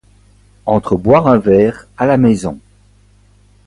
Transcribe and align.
Entre 0.65 0.95
boire 0.95 1.27
un 1.27 1.37
verre 1.37 1.85
à 1.95 2.07
la 2.07 2.17
maison. 2.17 2.59